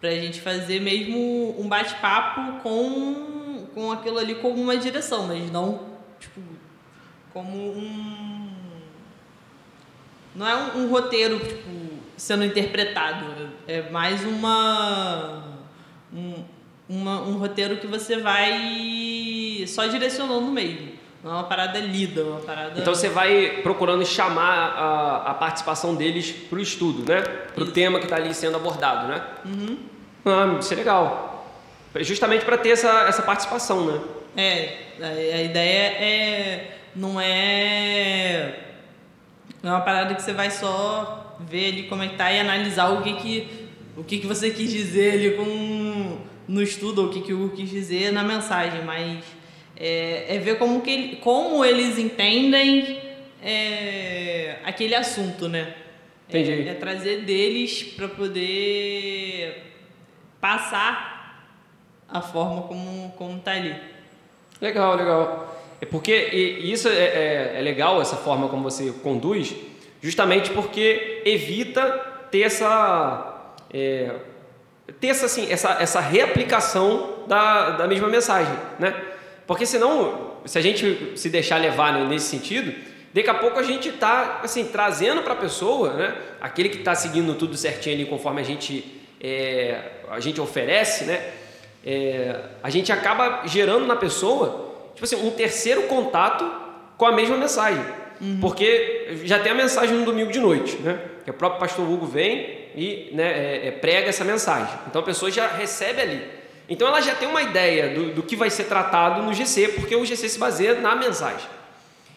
[0.00, 5.80] Pra gente fazer mesmo um bate-papo com, com aquilo ali como uma direção, mas não,
[6.18, 6.40] tipo,
[7.34, 8.48] como um.
[10.36, 11.70] Não é um, um roteiro, tipo,
[12.16, 13.26] sendo interpretado.
[13.66, 15.42] É mais uma.
[16.14, 16.44] Um,
[16.88, 20.94] uma, um roteiro que você vai só direcionando mesmo.
[21.24, 22.78] Não é uma parada lida, é uma parada.
[22.78, 27.22] Então você vai procurando chamar a, a participação deles para o estudo, né?
[27.22, 29.24] Para o tema que está ali sendo abordado, né?
[29.44, 29.78] Uhum.
[30.26, 31.48] Ah, isso é legal.
[32.00, 34.00] Justamente para ter essa, essa participação, né?
[34.36, 38.60] É, a, a ideia é não é
[39.62, 42.38] não é uma parada que você vai só ver ali como é que tá e
[42.38, 43.48] analisar o que que
[43.96, 47.44] o que que você quis dizer ali com no estudo ou o que que o
[47.44, 49.24] Hugo quis dizer na mensagem, mas
[49.76, 53.00] é, é ver como que como eles entendem
[53.42, 55.74] é, aquele assunto, né?
[56.28, 56.68] Entendi.
[56.68, 59.62] É, é trazer deles para poder
[60.40, 61.48] passar
[62.08, 63.74] a forma como como tá ali.
[64.60, 65.53] Legal, legal.
[65.84, 69.54] É porque e isso é, é, é, legal, essa forma como você conduz,
[70.00, 71.86] justamente porque evita
[72.30, 73.52] ter essa.
[73.70, 74.14] É,
[74.98, 78.94] ter essa, assim, essa, essa reaplicação da, da mesma mensagem, né?
[79.46, 82.74] Porque senão, se a gente se deixar levar né, nesse sentido,
[83.12, 86.16] daqui a pouco a gente está assim, trazendo para a pessoa, né?
[86.40, 91.30] Aquele que está seguindo tudo certinho ali conforme a gente, é, a gente oferece, né?
[91.84, 96.50] É, a gente acaba gerando na pessoa tipo assim, um terceiro contato
[96.96, 97.84] com a mesma mensagem.
[98.20, 98.38] Uhum.
[98.40, 100.98] Porque já tem a mensagem no domingo de noite, né?
[101.24, 104.72] Que o próprio pastor Hugo vem e né, é, é, prega essa mensagem.
[104.88, 106.22] Então a pessoa já recebe ali.
[106.68, 109.94] Então ela já tem uma ideia do, do que vai ser tratado no GC, porque
[109.94, 111.46] o GC se baseia na mensagem.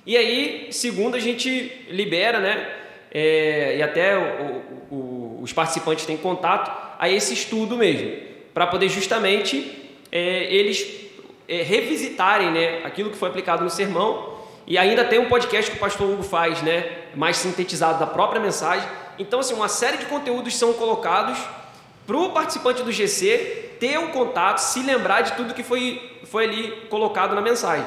[0.06, 2.70] E aí, segundo, a gente libera, né?
[3.12, 8.16] É, e até o, o, os participantes têm contato a esse estudo mesmo,
[8.54, 11.07] para poder justamente é, eles
[11.48, 14.38] é, revisitarem né, aquilo que foi aplicado no sermão.
[14.66, 18.42] E ainda tem um podcast que o pastor Hugo faz, né, mais sintetizado da própria
[18.42, 18.88] mensagem.
[19.18, 21.40] Então, assim, uma série de conteúdos são colocados
[22.06, 26.46] para o participante do GC ter um contato, se lembrar de tudo que foi, foi
[26.46, 27.86] ali colocado na mensagem.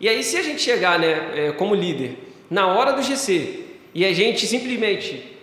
[0.00, 2.18] E aí, se a gente chegar, né, é, como líder,
[2.50, 3.64] na hora do GC,
[3.94, 5.36] e a gente simplesmente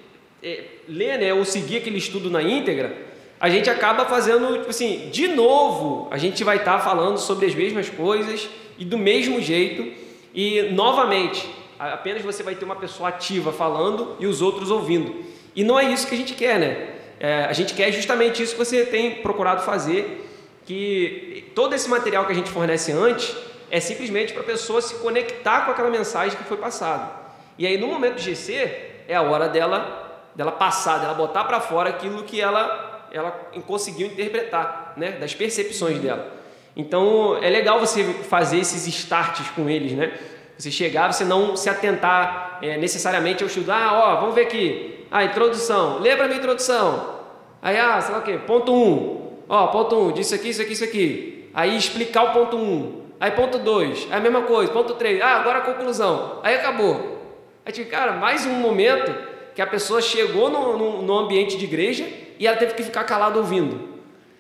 [0.44, 3.11] é, ler né, ou seguir aquele estudo na íntegra,
[3.42, 7.48] a gente acaba fazendo, tipo assim, de novo, a gente vai estar tá falando sobre
[7.48, 9.92] as mesmas coisas e do mesmo jeito,
[10.32, 11.50] e novamente,
[11.80, 15.26] apenas você vai ter uma pessoa ativa falando e os outros ouvindo.
[15.56, 16.90] E não é isso que a gente quer, né?
[17.20, 20.30] É, a gente quer justamente isso que você tem procurado fazer,
[20.64, 23.36] que todo esse material que a gente fornece antes
[23.72, 27.12] é simplesmente para a pessoa se conectar com aquela mensagem que foi passada.
[27.58, 31.60] E aí, no momento do GC, é a hora dela, dela passar, dela botar para
[31.60, 33.32] fora aquilo que ela ela
[33.68, 36.32] conseguiu interpretar, né, das percepções dela.
[36.76, 40.12] Então é legal você fazer esses starts com eles, né?
[40.58, 43.72] Você chegar, você não se atentar é, necessariamente ao estudo.
[43.72, 45.06] Ah, ó, vamos ver aqui.
[45.10, 46.00] Ah, introdução.
[46.00, 47.20] Lembra a minha introdução.
[47.62, 48.40] Aí, ah, sei lá o quê?
[48.46, 48.76] Ponto 1.
[48.76, 49.32] Um.
[49.50, 50.08] Ó, ponto 1.
[50.08, 51.50] Um, disso aqui, isso aqui, isso aqui.
[51.54, 52.60] Aí explicar o ponto 1.
[52.60, 53.02] Um.
[53.20, 54.08] Aí ponto 2.
[54.12, 54.72] Aí a mesma coisa.
[54.72, 55.22] Ponto 3.
[55.22, 56.40] Ah, agora a conclusão.
[56.44, 57.20] Aí acabou.
[57.66, 59.14] Aí, tipo, cara, mais um momento
[59.56, 62.08] que a pessoa chegou no, no, no ambiente de igreja
[62.40, 63.90] e ela teve que ficar calada ouvindo.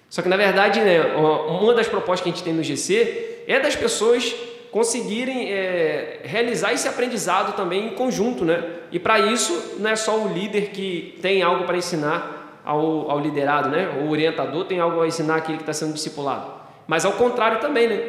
[0.09, 3.59] Só que na verdade, né, uma das propostas que a gente tem no GC é
[3.59, 4.35] das pessoas
[4.71, 8.63] conseguirem é, realizar esse aprendizado também em conjunto, né?
[8.91, 13.19] E para isso não é só o líder que tem algo para ensinar ao, ao,
[13.19, 14.01] liderado, né?
[14.01, 16.53] O orientador tem algo a ensinar aquele que está sendo discipulado.
[16.87, 18.01] Mas ao contrário também, né?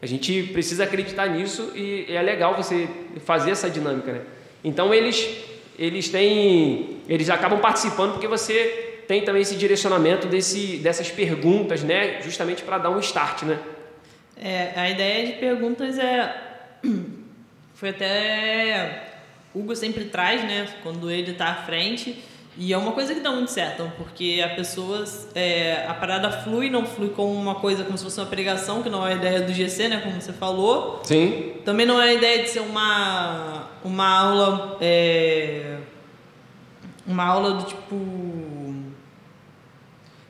[0.00, 2.88] A gente precisa acreditar nisso e é legal você
[3.24, 4.20] fazer essa dinâmica, né?
[4.62, 5.44] Então eles
[5.78, 12.22] eles têm eles acabam participando porque você tem também esse direcionamento desse, dessas perguntas, né?
[12.22, 13.58] Justamente para dar um start, né?
[14.36, 16.34] É, a ideia de perguntas é
[17.74, 19.08] foi até
[19.54, 20.66] Hugo sempre traz, né?
[20.82, 22.22] Quando ele está à frente.
[22.56, 26.70] E é uma coisa que dá muito certo, porque a pessoa, é, a parada flui,
[26.70, 29.40] não flui como uma coisa, como se fosse uma pregação, que não é a ideia
[29.40, 31.00] do GC, né, como você falou.
[31.02, 31.54] Sim.
[31.64, 35.78] Também não é a ideia de ser uma, uma aula, é,
[37.04, 37.96] uma aula do tipo,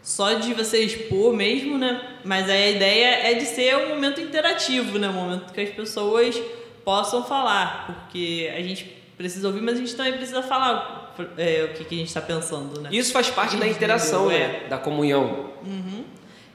[0.02, 4.98] só de você expor mesmo, né, mas a ideia é de ser um momento interativo,
[4.98, 6.40] né, um momento que as pessoas
[6.86, 8.84] possam falar, porque a gente
[9.14, 11.03] precisa ouvir, mas a gente também precisa falar
[11.36, 12.88] é, o que, que a gente está pensando, né?
[12.92, 14.62] Isso faz parte da interação, né?
[14.64, 14.68] É.
[14.68, 15.50] Da comunhão.
[15.64, 16.04] Uhum.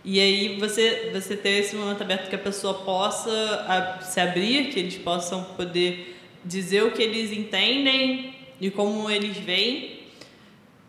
[0.04, 4.80] E aí você, você ter esse momento aberto que a pessoa possa se abrir, que
[4.80, 10.00] eles possam poder dizer o que eles entendem e como eles veem.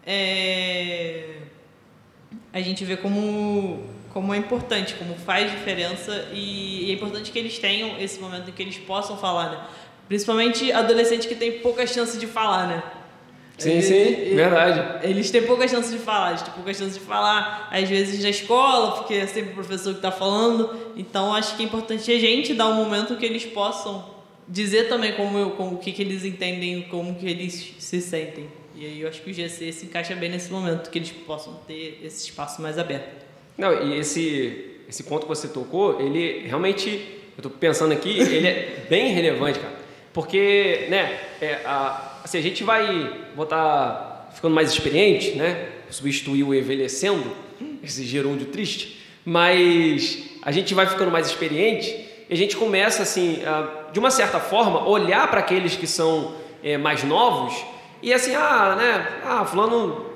[0.07, 1.41] É,
[2.53, 7.59] a gente vê como, como é importante, como faz diferença e é importante que eles
[7.59, 9.67] tenham esse momento em que eles possam falar, né?
[10.09, 12.83] Principalmente adolescente que tem pouca chance de falar, né?
[13.61, 15.07] Sim, eles, sim, eles, verdade.
[15.07, 18.31] Eles têm pouca chance de falar, eles têm pouca chance de falar, às vezes na
[18.31, 20.93] escola, porque é sempre o professor que está falando.
[20.97, 24.19] Então acho que é importante a gente dar um momento que eles possam
[24.49, 28.49] dizer também como, eu, como o que, que eles entendem, como que eles se sentem.
[28.75, 31.61] E aí eu acho que o GC se encaixa bem nesse momento, que eles possam
[31.67, 33.27] ter esse espaço mais aberto.
[33.59, 38.47] Não, e esse, esse ponto que você tocou, ele realmente, eu estou pensando aqui, ele
[38.47, 39.75] é bem relevante, cara.
[40.13, 46.55] Porque, né, é, a, assim, a gente vai botar ficando mais experiente, né, substituir o
[46.55, 47.31] envelhecendo,
[47.83, 51.89] esse gerúndio triste, mas a gente vai ficando mais experiente
[52.29, 56.35] e a gente começa, assim, a, de uma certa forma, olhar para aqueles que são
[56.63, 57.55] é, mais novos
[58.03, 60.07] e assim, ah, né, ah, fulano,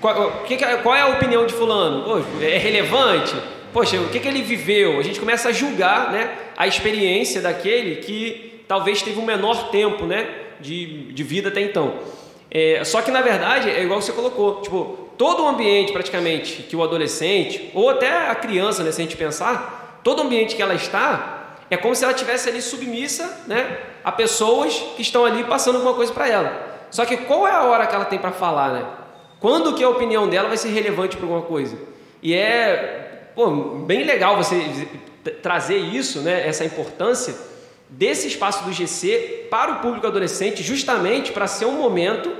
[0.00, 2.04] qual, que, qual é a opinião de fulano?
[2.04, 3.34] Poxa, é relevante?
[3.72, 4.98] Poxa, o que, que ele viveu?
[4.98, 10.04] A gente começa a julgar, né, a experiência daquele que talvez teve um menor tempo
[10.04, 10.28] né,
[10.60, 11.94] de, de vida até então.
[12.50, 16.76] É, só que na verdade é igual você colocou, tipo, todo o ambiente praticamente que
[16.76, 20.62] o adolescente, ou até a criança, né, se a gente pensar, todo o ambiente que
[20.62, 25.44] ela está, é como se ela tivesse ali submissa né, a pessoas que estão ali
[25.44, 26.86] passando alguma coisa para ela.
[26.90, 28.86] Só que qual é a hora que ela tem para falar, né?
[29.40, 31.76] Quando que a opinião dela vai ser relevante para alguma coisa?
[32.22, 34.88] E é pô, bem legal você
[35.42, 37.34] trazer isso, né, essa importância,
[37.88, 42.32] desse espaço do GC para o público adolescente, justamente para ser um momento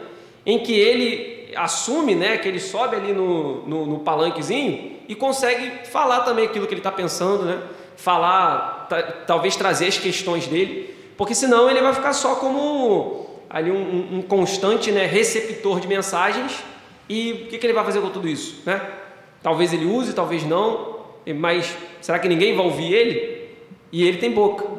[0.44, 5.86] em que ele assume, né, que ele sobe ali no, no, no palanquezinho e consegue
[5.86, 7.62] falar também aquilo que ele está pensando, né,
[7.96, 8.88] falar,
[9.26, 14.22] talvez trazer as questões dele, porque senão ele vai ficar só como ali um, um
[14.22, 16.62] constante né, receptor de mensagens
[17.08, 18.80] e o que, que ele vai fazer com tudo isso, né?
[19.42, 20.96] Talvez ele use, talvez não,
[21.36, 23.48] mas será que ninguém vai ouvir ele?
[23.92, 24.75] E ele tem boca.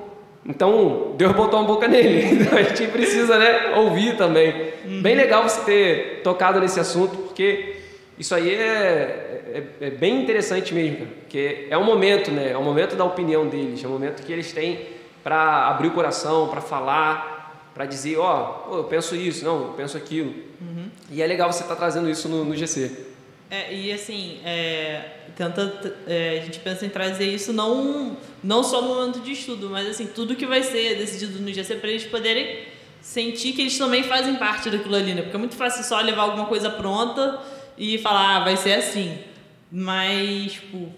[0.47, 2.37] Então, Deus botou uma boca nele.
[2.39, 4.71] Então, a gente precisa né, ouvir também.
[4.85, 5.01] Uhum.
[5.01, 7.75] Bem legal você ter tocado nesse assunto, porque
[8.17, 12.51] isso aí é, é, é bem interessante mesmo, porque é um momento, né?
[12.51, 14.79] É o um momento da opinião deles, é o um momento que eles têm
[15.23, 19.73] para abrir o coração, para falar, para dizer, ó, oh, eu penso isso, não, eu
[19.73, 20.33] penso aquilo.
[20.61, 20.89] Uhum.
[21.11, 22.91] E é legal você estar tá trazendo isso no, no GC.
[23.49, 28.81] É, e assim, é, tenta, é, a gente pensa em trazer isso não, não só
[28.81, 32.05] no momento de estudo, mas assim, tudo que vai ser decidido no GC para eles
[32.05, 32.65] poderem
[33.01, 35.21] sentir que eles também fazem parte daquilo ali, né?
[35.21, 37.39] Porque é muito fácil só levar alguma coisa pronta
[37.77, 39.19] e falar, ah, vai ser assim.
[39.71, 40.91] Mas, tipo,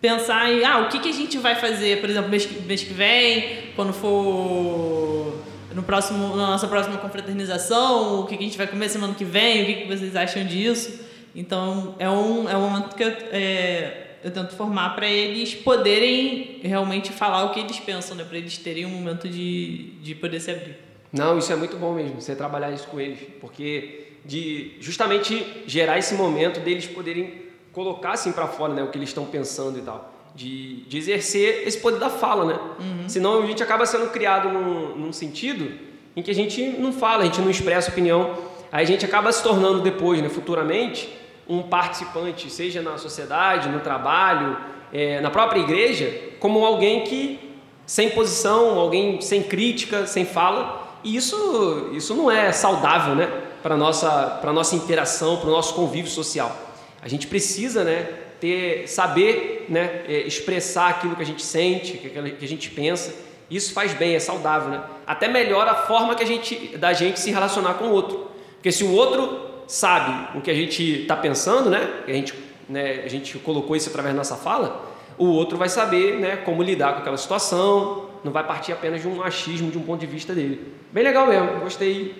[0.00, 2.94] pensar em, ah, o que, que a gente vai fazer, por exemplo, mês, mês que
[2.94, 5.42] vem, quando for
[5.74, 9.24] no próximo, na nossa próxima confraternização, o que, que a gente vai comer semana que
[9.24, 11.01] vem, o que, que vocês acham disso.
[11.34, 16.60] Então, é um, é um momento que eu, é, eu tento formar para eles poderem
[16.62, 18.24] realmente falar o que eles pensam, né?
[18.24, 20.76] Para eles terem um momento de, de poder se abrir.
[21.12, 25.98] Não, isso é muito bom mesmo, você trabalhar isso com eles, porque de justamente gerar
[25.98, 27.42] esse momento deles poderem
[27.72, 31.66] colocar assim para fora, né, o que eles estão pensando e tal, de, de exercer
[31.66, 32.58] esse poder da fala, né?
[32.78, 33.08] Uhum.
[33.08, 35.70] Senão a gente acaba sendo criado num, num sentido
[36.16, 38.38] em que a gente não fala, a gente não expressa opinião,
[38.70, 41.08] aí a gente acaba se tornando depois, né, futuramente,
[41.52, 44.56] um participante, seja na sociedade, no trabalho,
[44.92, 46.10] é, na própria igreja,
[46.40, 47.52] como alguém que
[47.84, 50.96] sem posição, alguém sem crítica, sem fala.
[51.04, 53.28] E isso, isso não é saudável, né?
[53.62, 56.56] Para nossa, para nossa interação, para o nosso convívio social.
[57.02, 58.08] A gente precisa, né?
[58.40, 60.02] Ter, saber, né?
[60.08, 63.14] É, expressar aquilo que a gente sente, que a gente pensa.
[63.50, 64.82] Isso faz bem, é saudável, né?
[65.06, 68.30] Até melhora a forma que a gente, da gente se relacionar com o outro.
[68.54, 71.88] Porque se o outro sabe o que a gente está pensando, né?
[72.06, 72.34] A gente,
[72.68, 73.02] né?
[73.04, 76.94] a gente colocou isso através da nossa fala, o outro vai saber né, como lidar
[76.94, 80.34] com aquela situação, não vai partir apenas de um achismo, de um ponto de vista
[80.34, 80.72] dele.
[80.92, 82.14] Bem legal mesmo, gostei,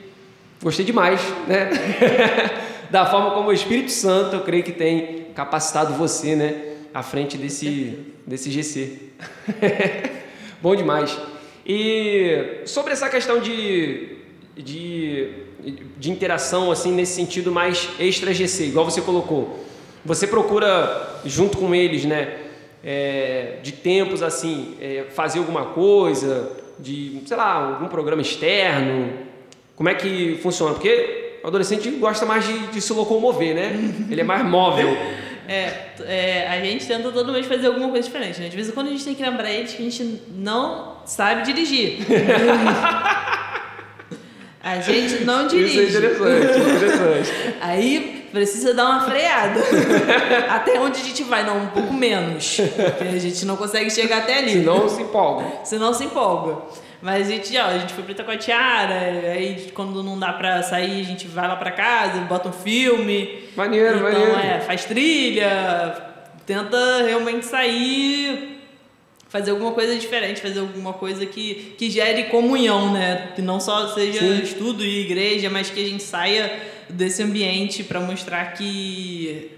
[0.63, 1.71] gostei demais, né?
[2.91, 7.39] da forma como o Espírito Santo, eu creio que tem capacitado você, né, à frente
[7.39, 8.99] desse, desse GC.
[10.61, 11.19] Bom demais.
[11.67, 14.19] E sobre essa questão de,
[14.57, 15.29] de,
[15.99, 19.65] de interação, assim, nesse sentido mais extra-GC, igual você colocou,
[20.05, 22.39] você procura, junto com eles, né,
[22.85, 29.13] é, de tempos assim, é, fazer alguma coisa, de, sei lá, algum programa externo?
[29.77, 30.75] Como é que funciona?
[30.75, 33.73] Porque o adolescente gosta mais de, de se locomover, né?
[34.11, 34.89] Ele é mais móvel.
[35.49, 38.49] É, é, a gente tenta todo mês fazer alguma coisa diferente, né?
[38.49, 41.43] De vez em quando a gente tem que lembrar eles que a gente não sabe
[41.43, 41.99] dirigir.
[44.63, 45.83] a gente não dirige.
[45.85, 47.33] Isso é interessante, interessante.
[47.61, 49.61] Aí precisa dar uma freada.
[50.49, 51.45] até onde a gente vai?
[51.45, 52.59] Não, um pouco menos.
[52.97, 54.53] Porque a gente não consegue chegar até ali.
[54.53, 55.47] Senão se empolga.
[55.65, 56.63] Senão se empolga.
[57.03, 58.95] Mas a gente, ó, a gente foi pra Itacoatiara,
[59.33, 63.43] aí quando não dá pra sair, a gente vai lá pra casa, bota um filme.
[63.57, 64.39] Maneiro, então, maneiro.
[64.39, 65.97] é, faz trilha,
[66.47, 68.52] tenta realmente sair,
[69.33, 73.33] fazer alguma coisa diferente, fazer alguma coisa que, que gere comunhão, né?
[73.35, 74.43] Que não só seja Sim.
[74.43, 76.53] estudo e igreja, mas que a gente saia
[76.87, 79.51] desse ambiente para mostrar que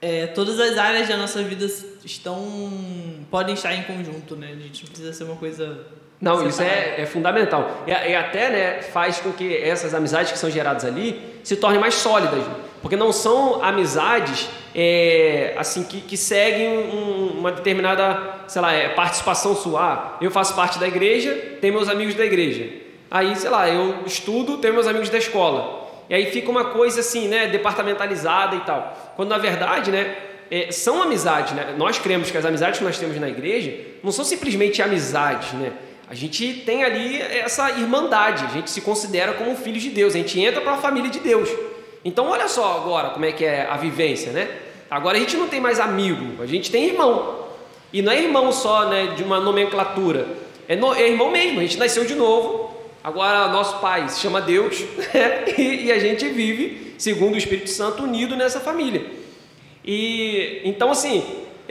[0.00, 1.66] é, todas as áreas da nossa vida
[2.02, 2.72] estão
[3.30, 4.54] podem estar em conjunto, né?
[4.58, 5.80] A gente não precisa ser uma coisa
[6.18, 7.84] Não, isso é, é fundamental.
[7.86, 11.78] E, e até né, faz com que essas amizades que são geradas ali se tornem
[11.78, 12.42] mais sólidas.
[12.80, 18.88] Porque não são amizades é, assim que, que seguem um- uma determinada, sei lá, é,
[18.88, 19.80] participação sua.
[19.80, 22.68] Ah, eu faço parte da igreja, tenho meus amigos da igreja.
[23.10, 25.88] Aí, sei lá, eu estudo, tenho meus amigos da escola.
[26.10, 29.12] E aí fica uma coisa assim, né, departamentalizada e tal.
[29.14, 30.16] Quando na verdade, né,
[30.50, 31.74] é, são amizades, né?
[31.76, 35.72] Nós cremos que as amizades que nós temos na igreja não são simplesmente amizades, né?
[36.08, 40.18] A gente tem ali essa irmandade, a gente se considera como filhos de Deus, a
[40.18, 41.50] gente entra para a família de Deus.
[42.02, 44.48] Então olha só agora como é que é a vivência, né?
[44.90, 47.47] Agora a gente não tem mais amigo, a gente tem irmão.
[47.92, 50.26] E não é irmão só, né, de uma nomenclatura.
[50.68, 52.68] É, no- é irmão mesmo, a gente nasceu de novo.
[53.02, 54.80] Agora nosso pai se chama Deus
[55.14, 55.44] né?
[55.56, 59.06] e, e a gente vive segundo o Espírito Santo unido nessa família.
[59.84, 61.24] E então assim,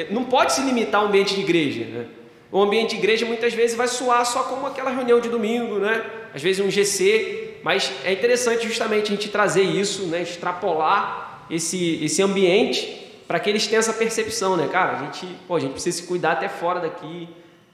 [0.10, 2.06] não pode se limitar ao ambiente de igreja, né?
[2.52, 6.04] O ambiente de igreja muitas vezes vai soar só como aquela reunião de domingo, né?
[6.34, 10.22] Às vezes um GC, mas é interessante justamente a gente trazer isso, né?
[10.22, 14.98] Extrapolar esse, esse ambiente para que eles tenham essa percepção, né, cara?
[14.98, 17.28] A gente, pô, a gente precisa se cuidar até fora daqui.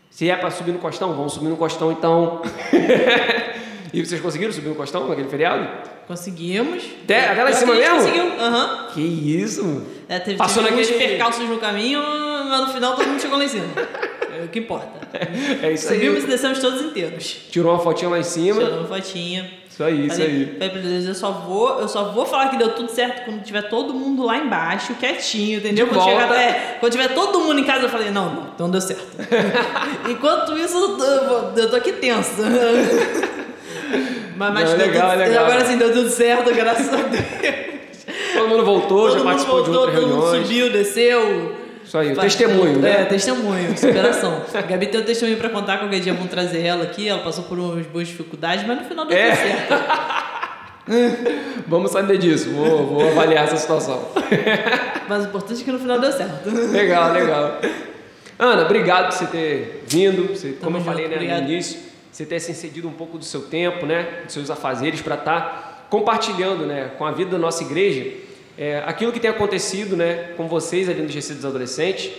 [0.09, 2.41] Se é para subir no costão, vamos subir no costão então.
[3.93, 5.67] e vocês conseguiram subir no costão naquele feriado?
[6.07, 6.83] Conseguimos.
[7.03, 7.95] Até- até lá em cima mesmo?
[7.97, 8.39] Conseguiu.
[8.39, 8.87] Aham.
[8.93, 9.85] Que isso?
[10.09, 12.01] É, teve, Passou teve naquele- percalços no caminho,
[12.49, 13.65] mas no final todo mundo chegou lá em cima.
[14.37, 15.03] É o que importa.
[15.61, 15.99] É isso aí.
[15.99, 17.23] Subimos e descemos todos inteiros.
[17.51, 18.61] Tirou uma fotinha lá em cima.
[18.63, 19.49] Tirando uma fotinha.
[19.73, 20.45] Isso aí, isso Falei, aí.
[20.53, 23.41] falei pra Deus, eu só vou, eu só vou falar que deu tudo certo quando
[23.41, 25.87] tiver todo mundo lá embaixo, quietinho, entendeu?
[25.87, 28.69] De quando, chegar, é, quando tiver todo mundo em casa, eu falei, não, não, então
[28.69, 29.03] deu certo.
[30.07, 30.77] Enquanto isso,
[31.57, 32.33] eu tô, aqui tenso.
[34.37, 35.45] mas mas Não, deu legal, tudo- legal.
[35.45, 37.23] agora sim deu tudo certo, graças a Deus.
[38.35, 40.47] Todo mundo voltou, todo já mundo participou de voltou, outras todo mundo reuniões.
[40.47, 41.62] subiu, desceu.
[41.93, 43.01] Isso aí, o testemunho, né?
[43.01, 44.41] É, testemunho, superação.
[44.51, 47.07] A Gabi tem um testemunho pra contar, qualquer dia vamos trazer ela aqui.
[47.07, 49.29] Ela passou por umas boas dificuldades, mas no final deu É.
[49.29, 49.73] tudo certo.
[51.67, 54.05] Vamos saber disso, vou, vou avaliar essa situação.
[55.07, 56.49] Mas o importante é que no final deu certo.
[56.71, 57.61] legal, legal.
[58.37, 61.43] Ana, obrigado por você ter vindo, você, como eu falei né, obrigado.
[61.43, 61.79] no início,
[62.11, 65.87] você ter se cedido um pouco do seu tempo, né, dos seus afazeres para estar
[65.89, 68.22] compartilhando né, com a vida da nossa igreja
[68.57, 72.11] é, aquilo que tem acontecido né, com vocês ali no GC dos Adolescentes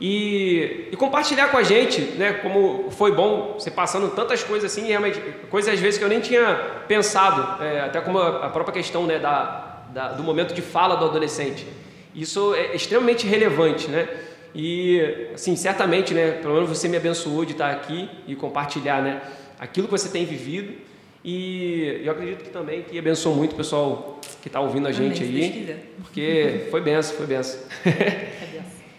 [0.00, 4.86] e, e compartilhar com a gente, né, como foi bom você passando tantas coisas assim,
[4.86, 6.54] realmente, coisas às vezes que eu nem tinha
[6.86, 11.04] pensado, é, até como a, própria questão né, da, da- do momento de fala do
[11.04, 11.66] adolescente.
[12.14, 14.08] Isso é extremamente relevante, né?
[14.54, 19.20] E, assim, certamente, né, pelo menos você me abençoou de estar aqui e compartilhar, né,
[19.58, 20.74] aquilo que você tem vivido.
[21.24, 25.22] E eu acredito que também que abençoou muito o pessoal que está ouvindo a gente
[25.22, 27.60] Amém, aí, porque foi benção, foi benção.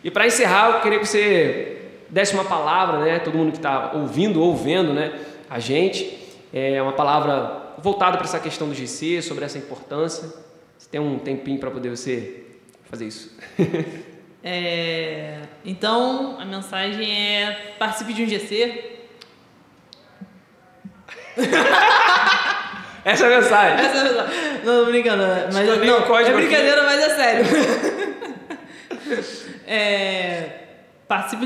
[0.01, 1.79] E para encerrar, eu queria que você
[2.09, 3.19] desse uma palavra, né?
[3.19, 5.19] Todo mundo que está ouvindo ou vendo, né?
[5.49, 6.17] A gente
[6.53, 10.33] é uma palavra voltada para essa questão do GC, sobre essa importância.
[10.77, 12.45] Você tem um tempinho para poder você
[12.85, 13.37] fazer isso?
[14.41, 19.01] É, então, a mensagem é: participe de um GC.
[23.05, 23.85] Essa é a mensagem.
[23.85, 24.33] Essa é a mensagem.
[24.65, 25.23] Não, tô brincando.
[25.53, 26.41] Mas, Escolhi não, é aqui.
[26.41, 27.45] brincadeira, mas é sério.
[29.71, 30.45] É,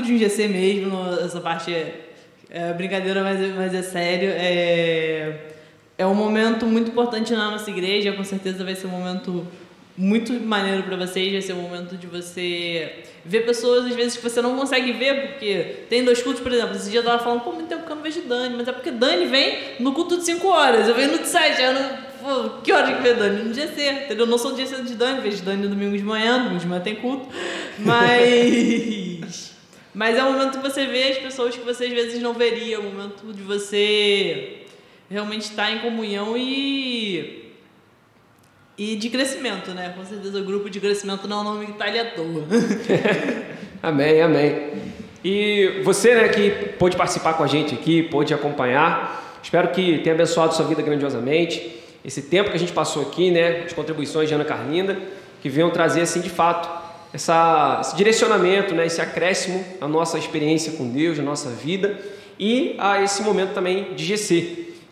[0.00, 0.96] de um GC mesmo.
[1.22, 2.04] Essa parte é,
[2.50, 4.30] É brincadeira, mas, é- mas é sério.
[4.34, 5.34] É,
[5.98, 8.12] é um momento muito importante na nossa igreja.
[8.12, 9.46] Com certeza vai ser um momento
[9.96, 11.32] muito maneiro para vocês.
[11.32, 15.28] Vai ser um momento de você ver pessoas, às vezes, que você não consegue ver,
[15.28, 16.76] porque tem dois cultos, por exemplo.
[16.76, 18.72] Esse dia eu tava falando, pô, muito tempo que eu não vejo Dani, mas é
[18.72, 20.88] porque Dani vem no culto de 5 horas.
[20.88, 22.04] Eu venho no de 7, eu não.
[22.22, 23.44] Pô, que hora que vê Dani?
[23.44, 24.24] No GC, entendeu?
[24.24, 26.66] Eu não sou no GC de Dani, vejo Dani no domingo de manhã, domingo de
[26.66, 27.28] manhã tem culto.
[27.78, 29.52] Mas.
[29.94, 32.76] Mas é o momento que você vê as pessoas que você às vezes não veria,
[32.76, 34.64] é o momento de você
[35.08, 37.43] realmente estar em comunhão e.
[38.76, 39.92] E de crescimento, né?
[39.96, 42.44] Com certeza o grupo de crescimento não é um nome que tá ali à toa.
[43.80, 44.72] Amém, amém.
[45.22, 50.14] E você, né, que pôde participar com a gente aqui, pôde acompanhar, espero que tenha
[50.14, 51.82] abençoado sua vida grandiosamente.
[52.02, 54.96] Esse tempo que a gente passou aqui, né, as contribuições de Ana Carlinda,
[55.42, 56.68] que venham trazer, assim, de fato,
[57.12, 61.98] essa, esse direcionamento, né, esse acréscimo à nossa experiência com Deus, à nossa vida
[62.38, 64.32] e a esse momento também de GC.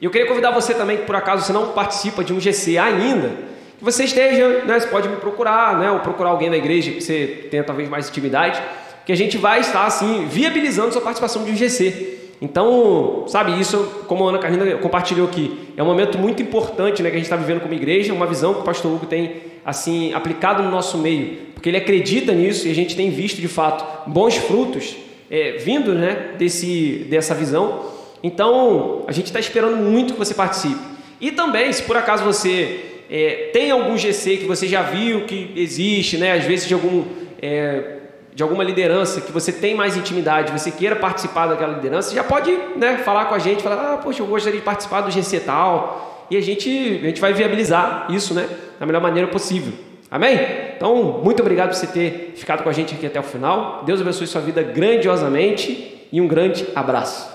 [0.00, 2.76] E eu queria convidar você também, que por acaso você não participa de um GC
[2.78, 3.51] ainda,
[3.82, 7.00] que você esteja, né, você pode me procurar, né, ou procurar alguém da igreja que
[7.00, 8.62] você tenha talvez mais intimidade,
[9.04, 12.36] que a gente vai estar assim viabilizando sua participação de um GC.
[12.40, 17.10] Então, sabe, isso, como a Ana Carolina compartilhou aqui, é um momento muito importante né,
[17.10, 20.14] que a gente está vivendo como igreja, uma visão que o pastor Hugo tem assim
[20.14, 24.08] aplicado no nosso meio, porque ele acredita nisso e a gente tem visto de fato
[24.08, 24.94] bons frutos
[25.28, 27.80] é, vindo né, desse, dessa visão.
[28.22, 30.78] Então, a gente está esperando muito que você participe.
[31.20, 35.52] E também, se por acaso você é, tem algum GC que você já viu que
[35.54, 36.32] existe, né?
[36.32, 37.04] às vezes de, algum,
[37.42, 37.98] é,
[38.34, 42.50] de alguma liderança que você tem mais intimidade, você queira participar daquela liderança, já pode
[42.74, 46.26] né, falar com a gente, falar, ah, poxa, eu gostaria de participar do GC tal,
[46.30, 46.70] e a gente,
[47.02, 48.48] a gente vai viabilizar isso né,
[48.80, 49.74] da melhor maneira possível.
[50.10, 50.38] Amém?
[50.74, 53.82] Então, muito obrigado por você ter ficado com a gente aqui até o final.
[53.84, 57.31] Deus abençoe sua vida grandiosamente e um grande abraço.